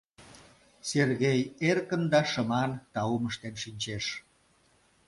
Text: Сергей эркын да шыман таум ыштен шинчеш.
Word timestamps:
Сергей 0.89 1.39
эркын 1.69 2.03
да 2.11 2.21
шыман 2.31 2.71
таум 2.93 3.23
ыштен 3.29 3.55
шинчеш. 3.63 4.05